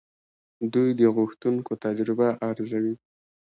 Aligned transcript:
دوی 0.73 0.89
د 0.99 1.01
غوښتونکو 1.15 1.71
تجربه 1.85 2.27
ارزوي. 2.49 2.95